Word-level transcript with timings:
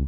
Hey, 0.00 0.06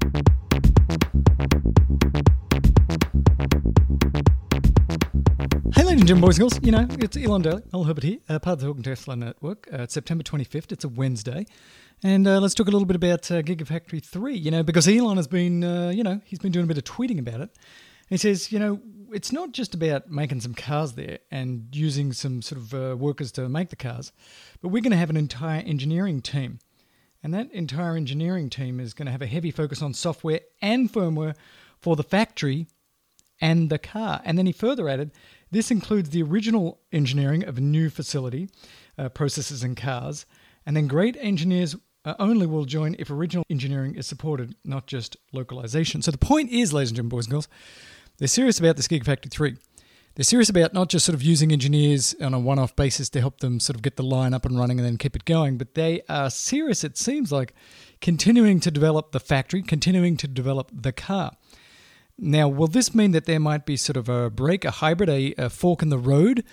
ladies 5.84 6.00
and 6.00 6.08
gentlemen, 6.08 6.20
boys 6.22 6.38
and 6.38 6.50
girls, 6.50 6.60
you 6.62 6.72
know, 6.72 6.86
it's 6.98 7.14
Elon 7.14 7.42
Daily, 7.42 7.60
Mel 7.74 7.84
Herbert 7.84 8.04
here, 8.04 8.18
uh, 8.26 8.38
part 8.38 8.54
of 8.54 8.60
the 8.60 8.66
Talking 8.68 8.82
Tesla 8.82 9.16
Network. 9.16 9.68
Uh, 9.70 9.82
it's 9.82 9.92
September 9.92 10.24
25th, 10.24 10.72
it's 10.72 10.84
a 10.84 10.88
Wednesday. 10.88 11.44
And 12.02 12.26
uh, 12.26 12.40
let's 12.40 12.54
talk 12.54 12.68
a 12.68 12.70
little 12.70 12.86
bit 12.86 12.96
about 12.96 13.30
uh, 13.30 13.42
Gigafactory 13.42 14.02
3, 14.02 14.34
you 14.34 14.50
know, 14.50 14.62
because 14.62 14.88
Elon 14.88 15.18
has 15.18 15.28
been, 15.28 15.62
uh, 15.62 15.90
you 15.90 16.02
know, 16.02 16.22
he's 16.24 16.38
been 16.38 16.52
doing 16.52 16.64
a 16.64 16.68
bit 16.68 16.78
of 16.78 16.84
tweeting 16.84 17.18
about 17.18 17.42
it. 17.42 17.50
He 18.08 18.16
says, 18.16 18.50
you 18.50 18.58
know, 18.58 18.80
it's 19.12 19.30
not 19.30 19.52
just 19.52 19.74
about 19.74 20.10
making 20.10 20.40
some 20.40 20.54
cars 20.54 20.94
there 20.94 21.18
and 21.30 21.66
using 21.72 22.14
some 22.14 22.40
sort 22.40 22.62
of 22.62 22.72
uh, 22.72 22.96
workers 22.96 23.30
to 23.32 23.46
make 23.46 23.68
the 23.68 23.76
cars, 23.76 24.10
but 24.62 24.68
we're 24.68 24.80
going 24.80 24.92
to 24.92 24.96
have 24.96 25.10
an 25.10 25.18
entire 25.18 25.60
engineering 25.60 26.22
team. 26.22 26.60
And 27.22 27.32
that 27.34 27.52
entire 27.52 27.96
engineering 27.96 28.50
team 28.50 28.80
is 28.80 28.94
going 28.94 29.06
to 29.06 29.12
have 29.12 29.22
a 29.22 29.26
heavy 29.26 29.50
focus 29.50 29.80
on 29.80 29.94
software 29.94 30.40
and 30.60 30.92
firmware 30.92 31.34
for 31.78 31.94
the 31.94 32.02
factory 32.02 32.66
and 33.40 33.70
the 33.70 33.78
car. 33.78 34.20
And 34.24 34.36
then 34.36 34.46
he 34.46 34.52
further 34.52 34.88
added, 34.88 35.12
this 35.50 35.70
includes 35.70 36.10
the 36.10 36.22
original 36.22 36.80
engineering 36.92 37.44
of 37.44 37.58
a 37.58 37.60
new 37.60 37.90
facility, 37.90 38.48
uh, 38.98 39.08
processes 39.10 39.62
and 39.62 39.76
cars, 39.76 40.26
and 40.64 40.76
then 40.76 40.86
great 40.86 41.16
engineers 41.20 41.76
uh, 42.04 42.14
only 42.18 42.46
will 42.46 42.64
join 42.64 42.96
if 42.98 43.10
original 43.10 43.44
engineering 43.50 43.94
is 43.94 44.06
supported, 44.06 44.54
not 44.64 44.86
just 44.86 45.16
localization. 45.32 46.02
So 46.02 46.10
the 46.10 46.18
point 46.18 46.50
is, 46.50 46.72
ladies 46.72 46.90
and 46.90 46.96
gentlemen, 46.96 47.16
boys 47.16 47.26
and 47.26 47.32
girls, 47.32 47.48
they're 48.18 48.28
serious 48.28 48.58
about 48.58 48.76
this 48.76 48.88
Gigafactory 48.88 49.30
3. 49.30 49.56
They're 50.14 50.24
serious 50.24 50.50
about 50.50 50.74
not 50.74 50.90
just 50.90 51.06
sort 51.06 51.14
of 51.14 51.22
using 51.22 51.52
engineers 51.52 52.14
on 52.20 52.34
a 52.34 52.38
one 52.38 52.58
off 52.58 52.76
basis 52.76 53.08
to 53.10 53.20
help 53.20 53.40
them 53.40 53.58
sort 53.58 53.76
of 53.76 53.82
get 53.82 53.96
the 53.96 54.02
line 54.02 54.34
up 54.34 54.44
and 54.44 54.58
running 54.58 54.78
and 54.78 54.86
then 54.86 54.98
keep 54.98 55.16
it 55.16 55.24
going, 55.24 55.56
but 55.56 55.74
they 55.74 56.02
are 56.08 56.28
serious, 56.28 56.84
it 56.84 56.98
seems 56.98 57.32
like, 57.32 57.54
continuing 58.02 58.60
to 58.60 58.70
develop 58.70 59.12
the 59.12 59.20
factory, 59.20 59.62
continuing 59.62 60.18
to 60.18 60.28
develop 60.28 60.70
the 60.72 60.92
car. 60.92 61.32
Now, 62.18 62.46
will 62.46 62.66
this 62.66 62.94
mean 62.94 63.12
that 63.12 63.24
there 63.24 63.40
might 63.40 63.64
be 63.64 63.76
sort 63.76 63.96
of 63.96 64.08
a 64.08 64.28
break, 64.28 64.66
a 64.66 64.70
hybrid, 64.70 65.08
a, 65.08 65.34
a 65.38 65.48
fork 65.48 65.82
in 65.82 65.88
the 65.88 65.98
road? 65.98 66.44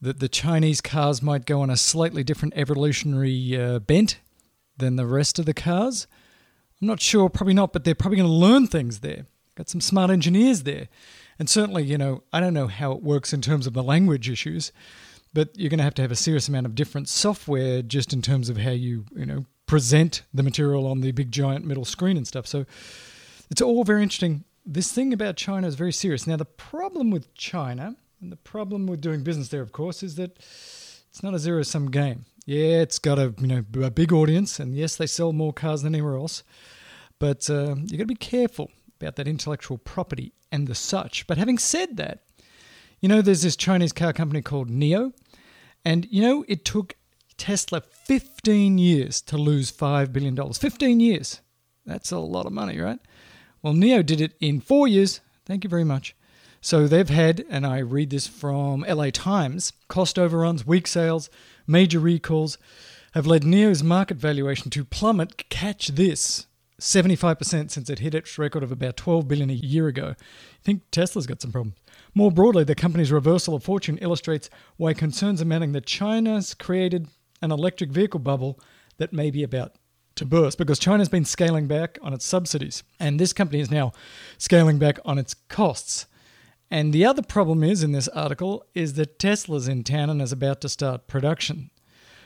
That 0.00 0.18
the 0.18 0.28
Chinese 0.28 0.82
cars 0.82 1.22
might 1.22 1.46
go 1.46 1.62
on 1.62 1.70
a 1.70 1.78
slightly 1.78 2.24
different 2.24 2.54
evolutionary 2.56 3.58
uh, 3.58 3.78
bent 3.78 4.18
than 4.76 4.96
the 4.96 5.06
rest 5.06 5.38
of 5.38 5.46
the 5.46 5.54
cars? 5.54 6.06
I'm 6.82 6.88
not 6.88 7.00
sure, 7.00 7.30
probably 7.30 7.54
not, 7.54 7.72
but 7.72 7.84
they're 7.84 7.94
probably 7.94 8.18
going 8.18 8.28
to 8.28 8.34
learn 8.34 8.66
things 8.66 9.00
there. 9.00 9.24
Got 9.54 9.70
some 9.70 9.80
smart 9.80 10.10
engineers 10.10 10.64
there. 10.64 10.88
And 11.38 11.48
certainly, 11.48 11.84
you 11.84 11.98
know, 11.98 12.22
I 12.32 12.40
don't 12.40 12.54
know 12.54 12.68
how 12.68 12.92
it 12.92 13.02
works 13.02 13.32
in 13.32 13.40
terms 13.40 13.66
of 13.66 13.72
the 13.72 13.82
language 13.82 14.28
issues, 14.28 14.72
but 15.32 15.50
you're 15.54 15.70
going 15.70 15.78
to 15.78 15.84
have 15.84 15.94
to 15.94 16.02
have 16.02 16.12
a 16.12 16.16
serious 16.16 16.48
amount 16.48 16.66
of 16.66 16.74
different 16.74 17.08
software 17.08 17.82
just 17.82 18.12
in 18.12 18.22
terms 18.22 18.48
of 18.48 18.58
how 18.58 18.70
you, 18.70 19.04
you 19.14 19.26
know, 19.26 19.46
present 19.66 20.22
the 20.32 20.42
material 20.42 20.86
on 20.86 21.00
the 21.00 21.12
big 21.12 21.32
giant 21.32 21.64
middle 21.64 21.84
screen 21.84 22.16
and 22.16 22.26
stuff. 22.26 22.46
So 22.46 22.66
it's 23.50 23.60
all 23.60 23.84
very 23.84 24.02
interesting 24.02 24.44
this 24.66 24.92
thing 24.92 25.12
about 25.12 25.36
China 25.36 25.66
is 25.66 25.74
very 25.74 25.92
serious. 25.92 26.26
Now, 26.26 26.36
the 26.36 26.44
problem 26.44 27.10
with 27.10 27.34
China, 27.34 27.96
and 28.20 28.32
the 28.32 28.36
problem 28.36 28.86
with 28.86 29.00
doing 29.00 29.22
business 29.22 29.48
there, 29.48 29.60
of 29.60 29.72
course, 29.72 30.02
is 30.02 30.14
that 30.16 30.38
it's 30.38 31.22
not 31.22 31.34
a 31.34 31.38
zero 31.38 31.62
sum 31.62 31.90
game. 31.90 32.24
Yeah, 32.46 32.80
it's 32.80 32.98
got 32.98 33.18
a 33.18 33.34
you 33.38 33.46
know 33.46 33.64
a 33.82 33.90
big 33.90 34.12
audience, 34.12 34.58
and 34.58 34.76
yes, 34.76 34.96
they 34.96 35.06
sell 35.06 35.32
more 35.32 35.52
cars 35.52 35.82
than 35.82 35.94
anywhere 35.94 36.16
else. 36.16 36.42
But 37.18 37.48
uh, 37.48 37.76
you 37.84 37.96
got 37.96 38.04
to 38.04 38.06
be 38.06 38.14
careful 38.14 38.70
about 39.00 39.16
that 39.16 39.28
intellectual 39.28 39.78
property 39.78 40.32
and 40.50 40.66
the 40.66 40.74
such. 40.74 41.26
But 41.26 41.38
having 41.38 41.58
said 41.58 41.96
that, 41.96 42.24
you 43.00 43.08
know, 43.08 43.22
there's 43.22 43.42
this 43.42 43.56
Chinese 43.56 43.92
car 43.92 44.12
company 44.12 44.42
called 44.42 44.70
NIO, 44.70 45.12
and 45.84 46.06
you 46.10 46.22
know, 46.22 46.44
it 46.48 46.64
took 46.64 46.94
Tesla 47.36 47.80
15 47.80 48.78
years 48.78 49.20
to 49.22 49.36
lose 49.36 49.70
$5 49.70 50.12
billion. 50.12 50.52
15 50.52 51.00
years. 51.00 51.40
That's 51.84 52.12
a 52.12 52.18
lot 52.18 52.46
of 52.46 52.52
money, 52.52 52.78
right? 52.78 52.98
Well, 53.62 53.74
NIO 53.74 54.04
did 54.04 54.20
it 54.20 54.34
in 54.40 54.60
four 54.60 54.88
years. 54.88 55.20
Thank 55.44 55.64
you 55.64 55.70
very 55.70 55.84
much. 55.84 56.14
So 56.60 56.88
they've 56.88 57.08
had, 57.08 57.44
and 57.50 57.66
I 57.66 57.78
read 57.78 58.08
this 58.10 58.26
from 58.26 58.86
LA 58.88 59.10
Times, 59.10 59.72
cost 59.88 60.18
overruns, 60.18 60.66
weak 60.66 60.86
sales, 60.86 61.28
major 61.66 61.98
recalls 61.98 62.56
have 63.12 63.26
led 63.26 63.42
NIO's 63.42 63.82
market 63.82 64.16
valuation 64.16 64.70
to 64.70 64.84
plummet. 64.84 65.48
Catch 65.50 65.88
this. 65.88 66.46
75% 66.84 67.70
since 67.70 67.88
it 67.88 68.00
hit 68.00 68.14
its 68.14 68.38
record 68.38 68.62
of 68.62 68.70
about 68.70 68.98
12 68.98 69.26
billion 69.26 69.48
a 69.48 69.54
year 69.54 69.88
ago. 69.88 70.14
I 70.18 70.62
think 70.62 70.82
Tesla's 70.90 71.26
got 71.26 71.40
some 71.40 71.50
problems. 71.50 71.76
More 72.14 72.30
broadly, 72.30 72.62
the 72.62 72.74
company's 72.74 73.10
reversal 73.10 73.54
of 73.54 73.64
fortune 73.64 73.96
illustrates 73.98 74.50
why 74.76 74.92
concerns 74.92 75.40
are 75.40 75.46
mounting 75.46 75.72
that 75.72 75.86
China's 75.86 76.52
created 76.52 77.08
an 77.40 77.50
electric 77.50 77.90
vehicle 77.90 78.20
bubble 78.20 78.60
that 78.98 79.14
may 79.14 79.30
be 79.30 79.42
about 79.42 79.72
to 80.16 80.26
burst 80.26 80.58
because 80.58 80.78
China's 80.78 81.08
been 81.08 81.24
scaling 81.24 81.66
back 81.66 81.98
on 82.02 82.12
its 82.12 82.26
subsidies, 82.26 82.82
and 83.00 83.18
this 83.18 83.32
company 83.32 83.60
is 83.60 83.70
now 83.70 83.92
scaling 84.36 84.78
back 84.78 84.98
on 85.06 85.18
its 85.18 85.34
costs. 85.48 86.06
And 86.70 86.92
the 86.92 87.06
other 87.06 87.22
problem 87.22 87.64
is 87.64 87.82
in 87.82 87.92
this 87.92 88.08
article 88.08 88.64
is 88.74 88.92
that 88.94 89.18
Tesla's 89.18 89.68
in 89.68 89.84
town 89.84 90.10
and 90.10 90.20
is 90.20 90.32
about 90.32 90.60
to 90.60 90.68
start 90.68 91.06
production. 91.06 91.70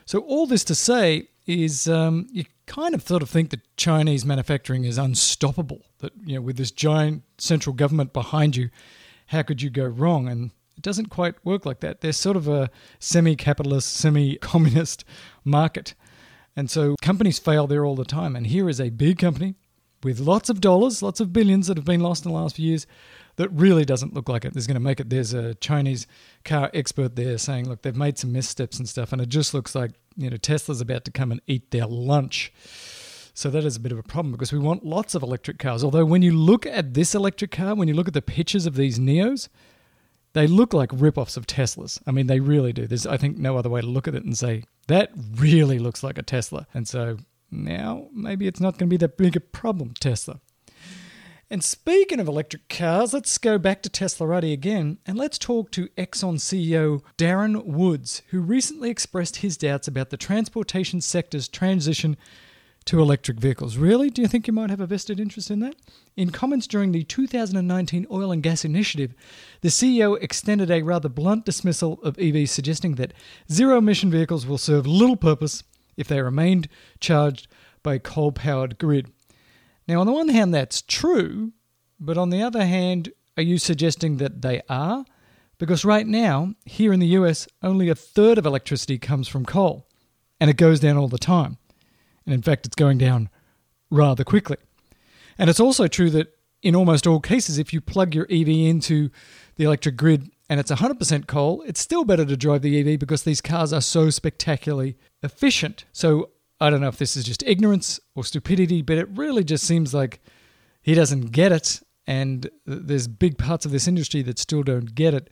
So 0.04 0.18
all 0.20 0.46
this 0.46 0.64
to 0.64 0.74
say 0.74 1.28
is 1.48 1.88
um, 1.88 2.26
you 2.30 2.44
kind 2.66 2.94
of 2.94 3.02
sort 3.02 3.22
of 3.22 3.30
think 3.30 3.50
that 3.50 3.60
Chinese 3.76 4.24
manufacturing 4.24 4.84
is 4.84 4.98
unstoppable. 4.98 5.82
That 5.98 6.12
you 6.24 6.34
know 6.34 6.42
with 6.42 6.56
this 6.56 6.70
giant 6.70 7.22
central 7.38 7.74
government 7.74 8.12
behind 8.12 8.56
you, 8.56 8.70
how 9.28 9.42
could 9.42 9.62
you 9.62 9.70
go 9.70 9.84
wrong? 9.84 10.28
And 10.28 10.50
it 10.76 10.82
doesn't 10.82 11.06
quite 11.06 11.34
work 11.44 11.66
like 11.66 11.80
that. 11.80 12.00
They're 12.00 12.12
sort 12.12 12.36
of 12.36 12.46
a 12.46 12.70
semi-capitalist, 13.00 13.92
semi-communist 13.92 15.04
market. 15.44 15.94
And 16.54 16.70
so 16.70 16.94
companies 17.00 17.38
fail 17.38 17.66
there 17.66 17.84
all 17.84 17.96
the 17.96 18.04
time. 18.04 18.36
And 18.36 18.46
here 18.46 18.68
is 18.68 18.80
a 18.80 18.90
big 18.90 19.18
company 19.18 19.54
with 20.02 20.20
lots 20.20 20.48
of 20.48 20.60
dollars, 20.60 21.02
lots 21.02 21.20
of 21.20 21.32
billions 21.32 21.66
that 21.66 21.76
have 21.76 21.84
been 21.84 22.00
lost 22.00 22.24
in 22.24 22.32
the 22.32 22.38
last 22.38 22.56
few 22.56 22.68
years 22.68 22.86
that 23.36 23.48
really 23.50 23.84
doesn't 23.84 24.14
look 24.14 24.28
like 24.28 24.44
it. 24.44 24.52
There's 24.52 24.66
going 24.66 24.74
to 24.74 24.80
make 24.80 25.00
it. 25.00 25.10
There's 25.10 25.32
a 25.32 25.54
Chinese 25.54 26.06
car 26.44 26.70
expert 26.74 27.14
there 27.14 27.38
saying, 27.38 27.68
look, 27.68 27.82
they've 27.82 27.96
made 27.96 28.18
some 28.18 28.32
missteps 28.32 28.78
and 28.78 28.88
stuff. 28.88 29.12
And 29.12 29.22
it 29.22 29.28
just 29.28 29.54
looks 29.54 29.74
like, 29.74 29.92
you 30.18 30.28
know, 30.28 30.36
Tesla's 30.36 30.80
about 30.80 31.04
to 31.06 31.10
come 31.10 31.32
and 31.32 31.40
eat 31.46 31.70
their 31.70 31.86
lunch. 31.86 32.52
So 33.32 33.50
that 33.50 33.64
is 33.64 33.76
a 33.76 33.80
bit 33.80 33.92
of 33.92 33.98
a 33.98 34.02
problem 34.02 34.32
because 34.32 34.52
we 34.52 34.58
want 34.58 34.84
lots 34.84 35.14
of 35.14 35.22
electric 35.22 35.60
cars. 35.60 35.84
Although 35.84 36.04
when 36.04 36.22
you 36.22 36.32
look 36.32 36.66
at 36.66 36.94
this 36.94 37.14
electric 37.14 37.52
car, 37.52 37.76
when 37.76 37.86
you 37.86 37.94
look 37.94 38.08
at 38.08 38.14
the 38.14 38.20
pictures 38.20 38.66
of 38.66 38.74
these 38.74 38.98
NIOs, 38.98 39.48
they 40.32 40.48
look 40.48 40.74
like 40.74 40.90
rip-offs 40.92 41.36
of 41.36 41.46
Teslas. 41.46 42.00
I 42.04 42.10
mean, 42.10 42.26
they 42.26 42.40
really 42.40 42.72
do. 42.72 42.88
There's, 42.88 43.06
I 43.06 43.16
think, 43.16 43.38
no 43.38 43.56
other 43.56 43.70
way 43.70 43.80
to 43.80 43.86
look 43.86 44.08
at 44.08 44.16
it 44.16 44.24
and 44.24 44.36
say 44.36 44.64
that 44.88 45.12
really 45.36 45.78
looks 45.78 46.02
like 46.02 46.18
a 46.18 46.22
Tesla. 46.22 46.66
And 46.74 46.88
so 46.88 47.18
now 47.50 48.08
maybe 48.12 48.48
it's 48.48 48.60
not 48.60 48.76
going 48.76 48.88
to 48.90 48.92
be 48.92 48.98
that 48.98 49.16
big 49.16 49.36
a 49.36 49.40
problem, 49.40 49.94
Tesla. 50.00 50.40
And 51.50 51.64
speaking 51.64 52.20
of 52.20 52.28
electric 52.28 52.68
cars, 52.68 53.14
let's 53.14 53.38
go 53.38 53.56
back 53.56 53.80
to 53.82 53.88
Teslarati 53.88 54.52
again 54.52 54.98
and 55.06 55.16
let's 55.16 55.38
talk 55.38 55.70
to 55.70 55.88
Exxon 55.96 56.34
CEO 56.34 57.00
Darren 57.16 57.64
Woods, 57.64 58.20
who 58.28 58.40
recently 58.40 58.90
expressed 58.90 59.36
his 59.36 59.56
doubts 59.56 59.88
about 59.88 60.10
the 60.10 60.18
transportation 60.18 61.00
sector's 61.00 61.48
transition 61.48 62.18
to 62.84 63.00
electric 63.00 63.40
vehicles. 63.40 63.78
Really? 63.78 64.10
Do 64.10 64.20
you 64.20 64.28
think 64.28 64.46
you 64.46 64.52
might 64.52 64.68
have 64.68 64.80
a 64.80 64.86
vested 64.86 65.18
interest 65.18 65.50
in 65.50 65.60
that? 65.60 65.76
In 66.16 66.30
comments 66.30 66.66
during 66.66 66.92
the 66.92 67.04
2019 67.04 68.06
Oil 68.10 68.30
and 68.30 68.42
Gas 68.42 68.66
Initiative, 68.66 69.14
the 69.62 69.68
CEO 69.68 70.22
extended 70.22 70.70
a 70.70 70.82
rather 70.82 71.08
blunt 71.08 71.46
dismissal 71.46 71.98
of 72.02 72.18
EVs, 72.18 72.50
suggesting 72.50 72.96
that 72.96 73.14
zero 73.50 73.78
emission 73.78 74.10
vehicles 74.10 74.46
will 74.46 74.58
serve 74.58 74.86
little 74.86 75.16
purpose 75.16 75.62
if 75.96 76.08
they 76.08 76.20
remained 76.20 76.68
charged 77.00 77.48
by 77.82 77.94
a 77.94 77.98
coal 77.98 78.32
powered 78.32 78.76
grid. 78.76 79.10
Now, 79.88 80.00
on 80.00 80.06
the 80.06 80.12
one 80.12 80.28
hand, 80.28 80.52
that's 80.52 80.82
true, 80.82 81.52
but 81.98 82.18
on 82.18 82.28
the 82.28 82.42
other 82.42 82.66
hand, 82.66 83.10
are 83.38 83.42
you 83.42 83.56
suggesting 83.56 84.18
that 84.18 84.42
they 84.42 84.60
are? 84.68 85.06
Because 85.56 85.84
right 85.84 86.06
now, 86.06 86.54
here 86.66 86.92
in 86.92 87.00
the 87.00 87.06
US, 87.08 87.48
only 87.62 87.88
a 87.88 87.94
third 87.94 88.36
of 88.36 88.44
electricity 88.44 88.98
comes 88.98 89.26
from 89.28 89.46
coal, 89.46 89.88
and 90.40 90.50
it 90.50 90.58
goes 90.58 90.78
down 90.78 90.98
all 90.98 91.08
the 91.08 91.18
time. 91.18 91.56
And 92.26 92.34
in 92.34 92.42
fact, 92.42 92.66
it's 92.66 92.76
going 92.76 92.98
down 92.98 93.30
rather 93.90 94.24
quickly. 94.24 94.58
And 95.38 95.48
it's 95.48 95.60
also 95.60 95.88
true 95.88 96.10
that 96.10 96.34
in 96.62 96.76
almost 96.76 97.06
all 97.06 97.20
cases, 97.20 97.58
if 97.58 97.72
you 97.72 97.80
plug 97.80 98.14
your 98.14 98.26
EV 98.30 98.48
into 98.48 99.10
the 99.56 99.64
electric 99.64 99.96
grid 99.96 100.30
and 100.50 100.60
it's 100.60 100.70
100% 100.70 101.26
coal, 101.26 101.62
it's 101.66 101.80
still 101.80 102.04
better 102.04 102.24
to 102.24 102.36
drive 102.36 102.62
the 102.62 102.78
EV 102.78 102.98
because 102.98 103.22
these 103.22 103.40
cars 103.40 103.72
are 103.72 103.80
so 103.80 104.10
spectacularly 104.10 104.96
efficient. 105.22 105.84
So 105.92 106.30
I 106.60 106.70
don't 106.70 106.80
know 106.80 106.88
if 106.88 106.98
this 106.98 107.16
is 107.16 107.24
just 107.24 107.42
ignorance 107.44 108.00
or 108.14 108.24
stupidity, 108.24 108.82
but 108.82 108.98
it 108.98 109.08
really 109.10 109.44
just 109.44 109.64
seems 109.64 109.94
like 109.94 110.20
he 110.82 110.94
doesn't 110.94 111.32
get 111.32 111.52
it. 111.52 111.80
And 112.06 112.50
there's 112.66 113.06
big 113.06 113.38
parts 113.38 113.66
of 113.66 113.70
this 113.70 113.86
industry 113.86 114.22
that 114.22 114.38
still 114.38 114.62
don't 114.62 114.94
get 114.94 115.14
it. 115.14 115.30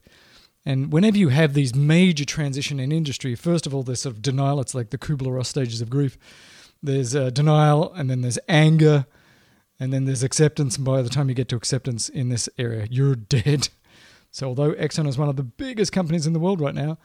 And 0.64 0.92
whenever 0.92 1.16
you 1.16 1.28
have 1.28 1.54
these 1.54 1.74
major 1.74 2.24
transition 2.24 2.78
in 2.78 2.92
industry, 2.92 3.34
first 3.34 3.66
of 3.66 3.74
all, 3.74 3.82
there's 3.82 4.02
sort 4.02 4.16
of 4.16 4.22
denial. 4.22 4.60
It's 4.60 4.74
like 4.74 4.90
the 4.90 4.98
Kubler-Ross 4.98 5.48
stages 5.48 5.80
of 5.80 5.90
grief 5.90 6.18
there's 6.82 7.14
uh, 7.14 7.30
denial, 7.30 7.92
and 7.94 8.08
then 8.10 8.22
there's 8.22 8.38
anger, 8.48 9.06
and 9.78 9.92
then 9.92 10.04
there's 10.04 10.22
acceptance. 10.22 10.76
And 10.76 10.84
by 10.84 11.02
the 11.02 11.08
time 11.08 11.28
you 11.28 11.34
get 11.34 11.48
to 11.48 11.56
acceptance 11.56 12.08
in 12.08 12.28
this 12.28 12.48
area, 12.58 12.86
you're 12.90 13.14
dead. 13.16 13.68
So, 14.30 14.48
although 14.48 14.72
Exxon 14.72 15.08
is 15.08 15.18
one 15.18 15.28
of 15.28 15.36
the 15.36 15.42
biggest 15.42 15.92
companies 15.92 16.26
in 16.26 16.32
the 16.32 16.38
world 16.38 16.60
right 16.60 16.74
now, 16.74 16.98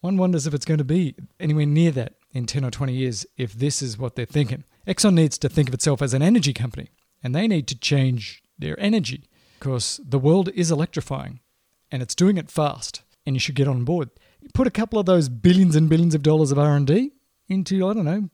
one 0.00 0.16
wonders 0.16 0.46
if 0.46 0.54
it's 0.54 0.64
going 0.64 0.78
to 0.78 0.84
be 0.84 1.14
anywhere 1.38 1.66
near 1.66 1.90
that 1.92 2.14
in 2.34 2.44
10 2.44 2.64
or 2.64 2.70
20 2.70 2.92
years 2.92 3.24
if 3.36 3.54
this 3.54 3.80
is 3.80 3.96
what 3.96 4.16
they're 4.16 4.26
thinking. 4.26 4.64
Exxon 4.86 5.14
needs 5.14 5.38
to 5.38 5.48
think 5.48 5.68
of 5.68 5.74
itself 5.74 6.02
as 6.02 6.12
an 6.12 6.20
energy 6.20 6.52
company 6.52 6.90
and 7.22 7.34
they 7.34 7.48
need 7.48 7.66
to 7.68 7.78
change 7.78 8.42
their 8.58 8.78
energy 8.78 9.30
because 9.58 10.00
the 10.04 10.18
world 10.18 10.50
is 10.54 10.70
electrifying 10.70 11.40
and 11.90 12.02
it's 12.02 12.14
doing 12.14 12.36
it 12.36 12.50
fast 12.50 13.02
and 13.24 13.34
you 13.34 13.40
should 13.40 13.54
get 13.54 13.68
on 13.68 13.84
board. 13.84 14.10
Put 14.52 14.66
a 14.66 14.72
couple 14.72 14.98
of 14.98 15.06
those 15.06 15.28
billions 15.30 15.74
and 15.74 15.88
billions 15.88 16.14
of 16.14 16.22
dollars 16.22 16.52
of 16.52 16.58
R&D 16.58 17.12
into, 17.48 17.88
I 17.88 17.94
don't 17.94 18.04
know, 18.04 18.28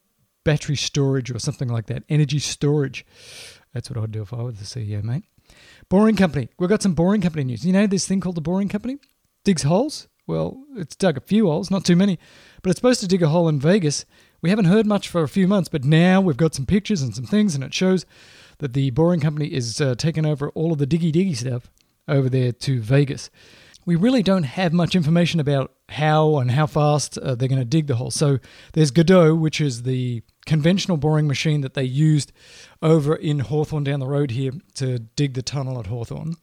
battery 0.45 0.77
storage 0.77 1.31
or 1.31 1.39
something 1.39 1.69
like 1.69 1.87
that, 1.87 2.03
energy 2.09 2.39
storage. 2.39 3.07
That's 3.73 3.91
what 3.91 4.03
I'd 4.03 4.11
do 4.11 4.23
if 4.23 4.33
I 4.33 4.43
was 4.43 4.59
the 4.59 4.65
CEO, 4.65 5.05
mate. 5.05 5.25
Boring 5.89 6.17
Company. 6.17 6.49
We've 6.59 6.69
got 6.69 6.83
some 6.83 6.95
Boring 6.95 7.21
Company 7.21 7.45
news. 7.45 7.65
You 7.65 7.73
know 7.73 7.87
this 7.87 8.07
thing 8.07 8.21
called 8.21 8.37
the 8.37 8.41
Boring 8.41 8.69
Company? 8.69 8.99
Digs 9.45 9.63
holes? 9.63 10.09
Well, 10.31 10.63
it's 10.77 10.95
dug 10.95 11.17
a 11.17 11.21
few 11.21 11.49
holes, 11.49 11.73
not 11.73 11.85
too 11.85 11.97
many, 11.97 12.17
but 12.63 12.71
it's 12.71 12.79
supposed 12.79 13.01
to 13.01 13.09
dig 13.09 13.21
a 13.21 13.29
hole 13.29 13.49
in 13.49 13.59
Vegas. 13.59 14.05
We 14.41 14.51
haven't 14.51 14.67
heard 14.67 14.87
much 14.87 15.09
for 15.09 15.25
a 15.25 15.29
few 15.29 15.49
months, 15.49 15.69
but 15.69 15.83
now 15.83 16.21
we've 16.21 16.37
got 16.37 16.55
some 16.55 16.67
pictures 16.67 17.03
and 17.03 17.13
some 17.13 17.25
things, 17.25 17.57
and 17.57 17.65
it 17.65 17.75
shows 17.75 18.07
that 18.59 18.73
the 18.73 18.91
Boring 18.91 19.19
Company 19.19 19.53
is 19.53 19.81
uh, 19.81 19.97
taking 19.97 20.25
over 20.25 20.51
all 20.51 20.71
of 20.71 20.79
the 20.79 20.87
diggy 20.87 21.13
diggy 21.13 21.37
stuff 21.37 21.69
over 22.07 22.29
there 22.29 22.53
to 22.53 22.81
Vegas. 22.81 23.29
We 23.85 23.97
really 23.97 24.23
don't 24.23 24.45
have 24.45 24.73
much 24.73 24.95
information 24.95 25.41
about 25.41 25.73
how 25.89 26.37
and 26.39 26.53
how 26.53 26.69
fast 26.69 27.19
uh, 27.19 27.35
they're 27.35 27.49
going 27.49 27.59
to 27.59 27.65
dig 27.65 27.89
the 27.89 27.97
hole. 27.97 28.13
So 28.13 28.39
there's 28.75 28.93
Godot, 28.93 29.35
which 29.35 29.61
is 29.61 29.83
the 29.83 30.23
conventional 30.47 30.97
boring 30.97 31.27
machine 31.27 31.63
that 31.63 31.75
they 31.75 31.83
used 31.83 32.31
over 32.83 33.17
in 33.17 33.41
Hawthorne 33.41 33.83
down 33.83 33.99
the 33.99 34.07
road 34.07 34.31
here 34.31 34.53
to 34.75 35.01
dig 35.01 35.35
the 35.35 35.43
tunnel 35.43 35.81
at 35.81 35.87
Hawthorne. 35.87 36.37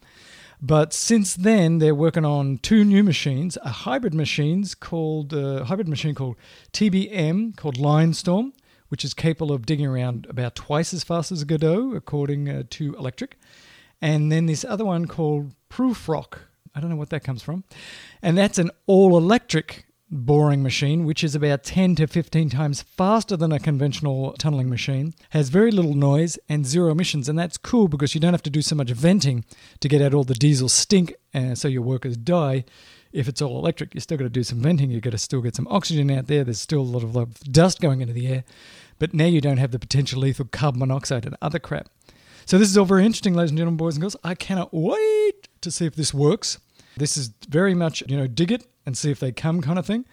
But 0.61 0.91
since 0.91 1.35
then, 1.35 1.77
they're 1.77 1.93
working 1.93 2.25
on 2.25 2.57
two 2.57 2.83
new 2.83 3.03
machines, 3.03 3.57
a 3.63 3.69
hybrid 3.69 4.13
machines 4.13 4.73
called 4.73 5.33
uh, 5.33 5.65
hybrid 5.65 5.87
machine 5.87 6.15
called 6.15 6.35
TBM 6.73 7.55
called 7.55 7.77
Linestorm, 7.77 8.53
which 8.89 9.05
is 9.05 9.13
capable 9.13 9.51
of 9.53 9.65
digging 9.65 9.85
around 9.85 10.25
about 10.29 10.55
twice 10.55 10.93
as 10.93 11.03
fast 11.03 11.31
as 11.31 11.43
Godot, 11.43 11.93
according 11.93 12.49
uh, 12.49 12.63
to 12.71 12.93
Electrek, 12.93 13.33
And 14.01 14.31
then 14.31 14.47
this 14.47 14.65
other 14.65 14.85
one 14.85 15.05
called 15.05 15.53
Prufrock. 15.69 16.39
I 16.73 16.79
don't 16.79 16.89
know 16.89 16.95
what 16.95 17.09
that 17.11 17.23
comes 17.23 17.43
from. 17.43 17.63
And 18.21 18.37
that's 18.37 18.57
an 18.57 18.71
all 18.87 19.17
electric 19.17 19.86
boring 20.09 20.63
machine, 20.63 21.05
which 21.05 21.23
is 21.23 21.35
about 21.35 21.63
10 21.63 21.95
to 21.95 22.07
15 22.07 22.49
times 22.49 22.81
faster 22.81 23.35
than 23.35 23.51
a 23.51 23.59
conventional 23.59 24.33
tunneling 24.33 24.69
machine, 24.69 25.13
has 25.31 25.49
very 25.49 25.71
little 25.71 25.93
noise 25.93 26.37
and 26.47 26.65
zero 26.65 26.91
emissions. 26.91 27.27
And 27.27 27.37
that's 27.37 27.57
cool 27.57 27.87
because 27.87 28.15
you 28.15 28.21
don't 28.21 28.33
have 28.33 28.43
to 28.43 28.49
do 28.49 28.61
so 28.61 28.75
much 28.75 28.91
venting 28.91 29.45
to 29.79 29.89
get 29.89 30.01
out 30.01 30.13
all 30.13 30.23
the 30.23 30.33
diesel 30.33 30.69
stink 30.69 31.13
uh, 31.33 31.55
so 31.55 31.67
your 31.67 31.81
workers 31.81 32.17
die. 32.17 32.63
If 33.11 33.27
it's 33.27 33.41
all 33.41 33.57
electric, 33.57 33.93
you're 33.93 34.01
still 34.01 34.17
got 34.17 34.25
to 34.25 34.29
do 34.29 34.43
some 34.43 34.61
venting. 34.61 34.91
You've 34.91 35.01
got 35.01 35.11
to 35.11 35.17
still 35.17 35.41
get 35.41 35.55
some 35.55 35.67
oxygen 35.69 36.11
out 36.11 36.27
there. 36.27 36.43
There's 36.43 36.59
still 36.59 36.81
a 36.81 36.83
lot 36.83 37.03
of 37.03 37.39
dust 37.51 37.81
going 37.81 38.01
into 38.01 38.13
the 38.13 38.27
air. 38.27 38.43
But 38.99 39.13
now 39.13 39.25
you 39.25 39.41
don't 39.41 39.57
have 39.57 39.71
the 39.71 39.79
potential 39.79 40.21
lethal 40.21 40.45
carbon 40.45 40.79
monoxide 40.79 41.25
and 41.25 41.35
other 41.41 41.59
crap. 41.59 41.89
So 42.45 42.57
this 42.57 42.69
is 42.69 42.77
all 42.77 42.85
very 42.85 43.05
interesting, 43.05 43.33
ladies 43.33 43.51
and 43.51 43.57
gentlemen, 43.57 43.77
boys 43.77 43.95
and 43.95 44.01
girls. 44.01 44.15
I 44.23 44.33
cannot 44.33 44.73
wait 44.73 45.49
to 45.61 45.69
see 45.69 45.85
if 45.85 45.95
this 45.95 46.13
works. 46.13 46.59
This 46.97 47.17
is 47.17 47.31
very 47.47 47.73
much, 47.73 48.03
you 48.07 48.17
know, 48.17 48.27
dig 48.27 48.51
it 48.51 48.65
and 48.85 48.97
see 48.97 49.11
if 49.11 49.19
they 49.19 49.31
come 49.31 49.61
kind 49.61 49.79
of 49.79 49.85
thing. 49.85 50.05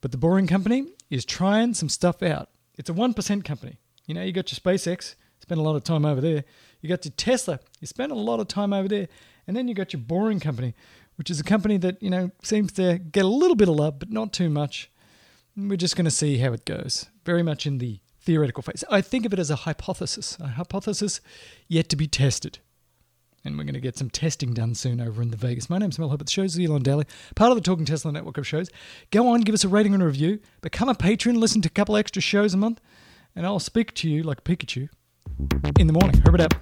But 0.00 0.12
the 0.12 0.18
Boring 0.18 0.46
Company 0.46 0.86
is 1.10 1.24
trying 1.24 1.74
some 1.74 1.88
stuff 1.88 2.22
out. 2.22 2.48
It's 2.76 2.90
a 2.90 2.94
1% 2.94 3.44
company. 3.44 3.78
You 4.06 4.14
know, 4.14 4.22
you 4.22 4.32
got 4.32 4.50
your 4.50 4.58
SpaceX, 4.58 5.14
spend 5.40 5.60
a 5.60 5.64
lot 5.64 5.76
of 5.76 5.84
time 5.84 6.04
over 6.04 6.20
there. 6.20 6.44
You 6.80 6.88
got 6.88 7.04
your 7.04 7.12
Tesla, 7.16 7.60
you 7.80 7.86
spend 7.86 8.12
a 8.12 8.16
lot 8.16 8.40
of 8.40 8.48
time 8.48 8.72
over 8.72 8.88
there. 8.88 9.08
And 9.46 9.56
then 9.56 9.68
you 9.68 9.74
got 9.74 9.92
your 9.92 10.02
Boring 10.02 10.40
Company, 10.40 10.74
which 11.16 11.30
is 11.30 11.38
a 11.38 11.44
company 11.44 11.76
that, 11.78 12.02
you 12.02 12.10
know, 12.10 12.30
seems 12.42 12.72
to 12.72 12.98
get 12.98 13.24
a 13.24 13.28
little 13.28 13.56
bit 13.56 13.68
of 13.68 13.76
love, 13.76 13.98
but 13.98 14.10
not 14.10 14.32
too 14.32 14.48
much. 14.48 14.90
We're 15.56 15.76
just 15.76 15.96
going 15.96 16.06
to 16.06 16.10
see 16.10 16.38
how 16.38 16.52
it 16.52 16.64
goes. 16.64 17.06
Very 17.24 17.42
much 17.42 17.66
in 17.66 17.78
the 17.78 18.00
theoretical 18.20 18.62
phase. 18.62 18.84
I 18.90 19.00
think 19.00 19.26
of 19.26 19.32
it 19.32 19.38
as 19.38 19.50
a 19.50 19.56
hypothesis, 19.56 20.38
a 20.40 20.48
hypothesis 20.48 21.20
yet 21.68 21.88
to 21.90 21.96
be 21.96 22.06
tested. 22.06 22.60
And 23.44 23.58
we're 23.58 23.64
going 23.64 23.74
to 23.74 23.80
get 23.80 23.98
some 23.98 24.08
testing 24.08 24.54
done 24.54 24.76
soon 24.76 25.00
over 25.00 25.20
in 25.20 25.32
the 25.32 25.36
Vegas. 25.36 25.68
My 25.68 25.78
name's 25.78 25.98
Mel 25.98 26.08
Hope. 26.08 26.24
The 26.24 26.30
show's 26.30 26.56
Elon 26.58 26.82
Daily, 26.82 27.06
part 27.34 27.50
of 27.50 27.56
the 27.56 27.60
Talking 27.60 27.84
Tesla 27.84 28.12
network 28.12 28.38
of 28.38 28.46
shows. 28.46 28.70
Go 29.10 29.28
on, 29.28 29.40
give 29.40 29.52
us 29.52 29.64
a 29.64 29.68
rating 29.68 29.94
and 29.94 30.02
a 30.02 30.06
review. 30.06 30.38
Become 30.60 30.88
a 30.88 30.94
patron, 30.94 31.40
listen 31.40 31.60
to 31.62 31.66
a 31.66 31.70
couple 31.70 31.96
extra 31.96 32.22
shows 32.22 32.54
a 32.54 32.56
month, 32.56 32.80
and 33.34 33.44
I'll 33.44 33.58
speak 33.58 33.94
to 33.94 34.08
you 34.08 34.22
like 34.22 34.44
Pikachu 34.44 34.88
in 35.76 35.88
the 35.88 35.92
morning. 35.92 36.22
Herb 36.24 36.36
it 36.36 36.40
up. 36.40 36.54